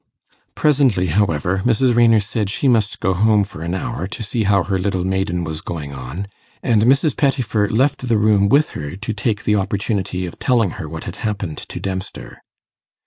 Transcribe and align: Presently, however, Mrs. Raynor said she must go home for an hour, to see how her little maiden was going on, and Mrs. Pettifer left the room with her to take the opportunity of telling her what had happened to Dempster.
Presently, 0.55 1.09
however, 1.13 1.61
Mrs. 1.63 1.93
Raynor 1.95 2.21
said 2.21 2.49
she 2.49 2.67
must 2.67 2.99
go 2.99 3.13
home 3.13 3.43
for 3.43 3.61
an 3.61 3.75
hour, 3.75 4.07
to 4.07 4.23
see 4.23 4.45
how 4.45 4.63
her 4.63 4.79
little 4.79 5.03
maiden 5.03 5.43
was 5.43 5.61
going 5.61 5.93
on, 5.93 6.25
and 6.63 6.81
Mrs. 6.81 7.15
Pettifer 7.15 7.69
left 7.69 8.07
the 8.07 8.17
room 8.17 8.49
with 8.49 8.69
her 8.71 8.95
to 8.95 9.13
take 9.13 9.43
the 9.43 9.57
opportunity 9.57 10.25
of 10.25 10.39
telling 10.39 10.71
her 10.81 10.89
what 10.89 11.03
had 11.03 11.17
happened 11.17 11.59
to 11.59 11.79
Dempster. 11.79 12.41